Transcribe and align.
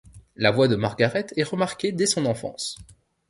La 0.35 0.49
voix 0.49 0.67
de 0.67 0.75
Margaret 0.75 1.27
est 1.37 1.43
remarquée 1.43 1.91
dès 1.91 2.07
son 2.07 2.25
enfance. 2.25 2.79